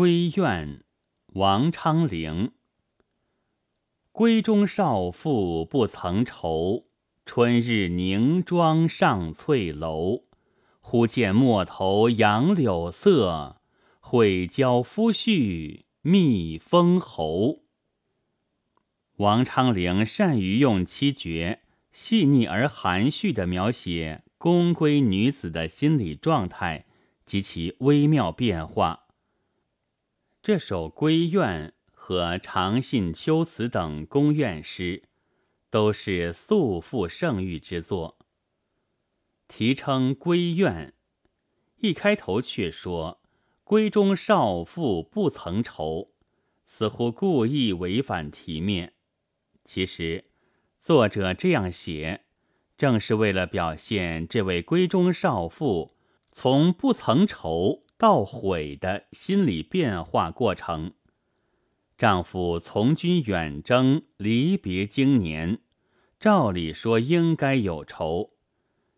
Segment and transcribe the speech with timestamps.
[0.00, 0.82] 闺怨，
[1.34, 2.52] 王昌龄。
[4.10, 6.86] 闺中少妇不曾愁，
[7.26, 10.22] 春日凝妆上翠楼。
[10.80, 13.60] 忽见陌头杨柳色，
[14.00, 17.64] 会教夫婿觅封侯。
[19.18, 21.60] 王昌龄善于用七绝，
[21.92, 26.86] 细腻而含蓄地描写宫闺女子的心理状态
[27.26, 28.99] 及其微妙变化。
[30.42, 35.02] 这首《闺怨》和《长信秋词》等宫怨诗，
[35.68, 38.16] 都是素负盛誉之作。
[39.46, 40.94] 题称《闺怨》，
[41.76, 43.20] 一开头却说
[43.66, 46.12] “闺中少妇不曾愁”，
[46.64, 48.94] 似乎故意违反题面。
[49.66, 50.24] 其实，
[50.80, 52.24] 作者这样写，
[52.78, 55.98] 正是为了表现这位闺中少妇
[56.32, 57.82] 从不曾愁。
[58.00, 60.94] 到悔的心理变化过程。
[61.98, 65.58] 丈夫从军远征，离别经年，
[66.18, 68.30] 照理说应该有愁。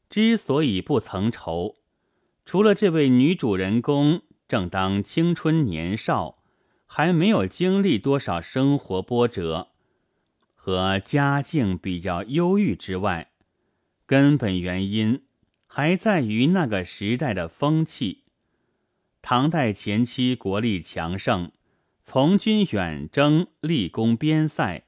[0.09, 1.79] 之所以不曾愁，
[2.45, 6.39] 除了这位女主人公正当青春年少，
[6.87, 9.71] 还没有经历多少生活波折，
[10.55, 13.33] 和家境比较忧郁之外，
[14.07, 15.25] 根本原因
[15.67, 18.22] 还在于那个时代的风气。
[19.23, 21.53] 唐代前期国力强盛，
[22.03, 24.83] 从军远征、立功边塞，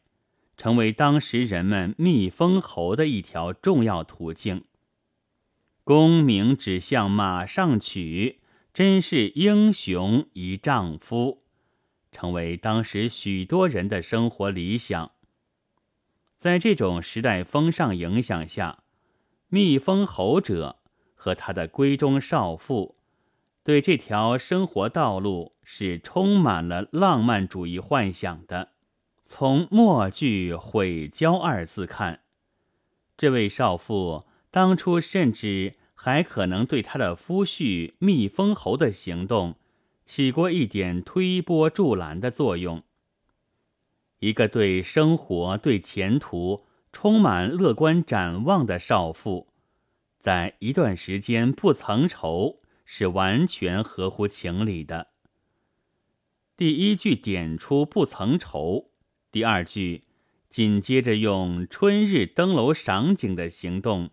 [0.57, 4.65] 成为当时人们觅封侯的一条重要途径。
[5.85, 8.41] 功名指向马上娶，
[8.73, 11.45] 真是英雄一丈夫，
[12.11, 15.13] 成为当时许多人的生活理想。
[16.39, 18.83] 在这种时代风尚影响下，
[19.47, 20.81] 觅封侯者
[21.15, 22.97] 和他的闺中少妇。
[23.65, 28.73] 对这条生活道路是充满了浪漫主义幻想的。
[29.27, 32.21] 从末句“悔交”二字看，
[33.17, 39.55] 这位少妇当初甚至还可能对她的夫婿蜜封侯的行动
[40.05, 42.83] 起过一点推波助澜的作用。
[44.19, 49.49] 一个对生活、对前途充满乐观展望的少妇，
[50.19, 52.59] 在一段时间不曾愁。
[52.85, 55.09] 是完全合乎情理的。
[56.57, 58.91] 第一句点出不曾愁，
[59.33, 60.05] 第二句
[60.49, 64.11] 紧接着用春日登楼赏景的行动，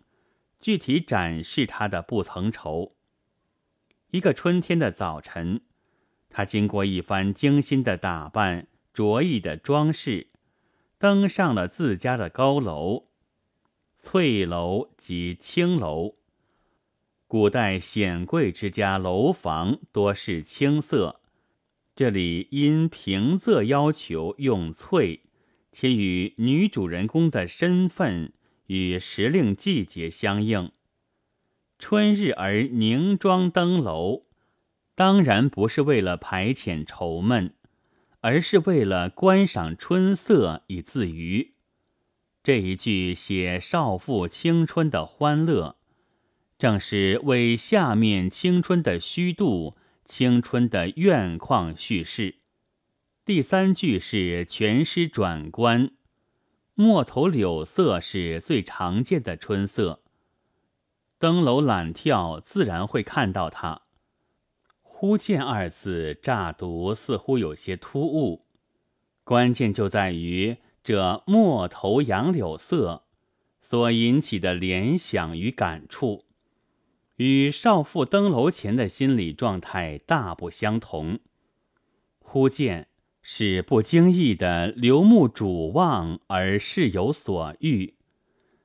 [0.58, 2.96] 具体展示他的不曾愁。
[4.10, 5.62] 一个春天的早晨，
[6.28, 10.30] 他经过一番精心的打扮、着意的装饰，
[10.98, 13.08] 登上了自家的高楼——
[14.00, 16.16] 翠楼及青楼。
[17.32, 21.22] 古代显贵之家楼房多是青色，
[21.96, 25.22] 这里因平仄要求用翠，
[25.72, 28.34] 且与女主人公的身份
[28.66, 30.72] 与时令季节相应。
[31.78, 34.26] 春日而凝妆登楼，
[34.94, 37.54] 当然不是为了排遣愁闷，
[38.20, 41.54] 而是为了观赏春色以自娱。
[42.42, 45.78] 这一句写少妇青春的欢乐。
[46.62, 49.74] 正是为下面青春的虚度、
[50.04, 52.36] 青春的怨况叙事。
[53.24, 55.90] 第三句是全诗转关，
[56.74, 60.04] 陌头柳色是最常见的春色。
[61.18, 63.82] 登楼揽眺，自然会看到它。
[64.82, 68.46] 忽见二字乍读似乎有些突兀，
[69.24, 73.02] 关键就在于这陌头杨柳色
[73.60, 76.26] 所引起的联想与感触。
[77.22, 81.20] 与少妇登楼前的心理状态大不相同。
[82.18, 82.88] 忽见
[83.22, 87.94] 是不经意的流目主望而事有所欲，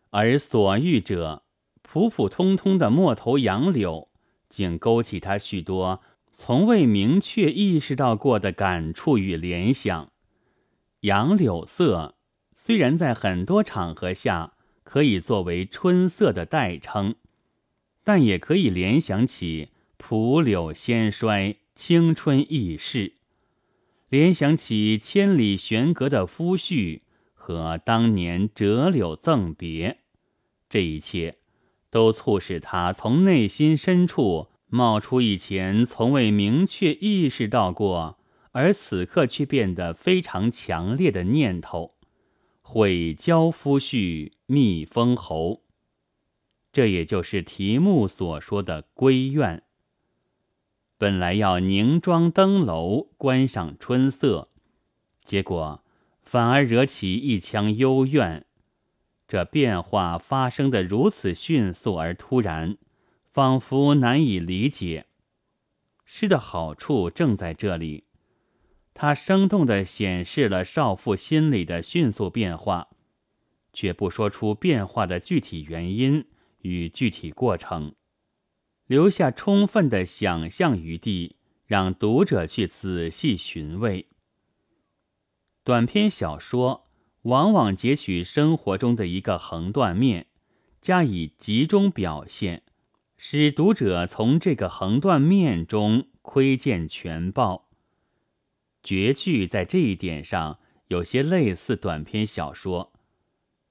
[0.10, 1.44] 而所欲者
[1.84, 4.08] 普普通通的陌头杨柳，
[4.50, 6.02] 竟勾起他许多
[6.34, 10.12] 从未明确意识到过的感触与联想。
[11.02, 12.16] 杨柳色
[12.56, 14.54] 虽然在很多场合下
[14.84, 17.14] 可以作为春色的代称。
[18.08, 19.68] 但也可以联想起
[19.98, 23.16] 蒲柳先衰、青春易逝，
[24.08, 27.02] 联想起千里悬阁的夫婿
[27.34, 29.98] 和当年折柳赠别，
[30.70, 31.40] 这一切
[31.90, 38.18] 都促使他从内心深处冒出以前从未明确意识到过，
[38.54, 41.96] 而此刻却变得非常强烈的念头：
[42.62, 45.64] 悔交夫婿觅封侯。
[46.78, 49.64] 这也就是题目所说的闺怨。
[51.00, 54.50] 本来要凝妆登楼观赏春色，
[55.24, 55.84] 结果
[56.22, 58.46] 反而惹起一腔幽怨。
[59.28, 62.78] 这变化发生的如此迅速而突然，
[63.34, 65.08] 仿佛难以理解。
[66.06, 68.04] 诗的好处正在这里，
[68.94, 72.90] 它生动地显示了少妇心里的迅速变化，
[73.74, 76.24] 却不说出变化的具体原因
[76.68, 77.96] 与具体过程，
[78.86, 84.08] 留下充分的想象余地，让读者去仔细寻味。
[85.64, 86.84] 短篇小说。
[87.24, 90.28] 往往截取生活中的一个横断面，
[90.80, 92.64] 加以集中表现，
[93.18, 97.68] 使读者从这个横断面中窥见全貌。
[98.82, 102.94] 绝句在这一点上有些类似短篇小说。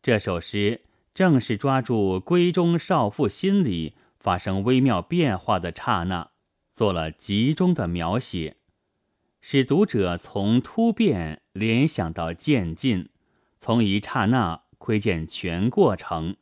[0.02, 0.82] 这首诗
[1.16, 6.30] 正是抓住闺中少妇心里发生微妙变化的刹那，
[6.74, 8.58] 做了集中的描写，
[9.40, 13.08] 使读者从突变联想到渐进。
[13.58, 16.36] 从一刹那窥见全过程，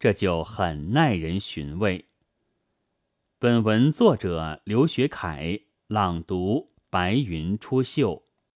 [0.00, 2.06] 这就很耐人寻味。
[3.38, 8.22] 本文作者刘学凯朗读：白云出岫。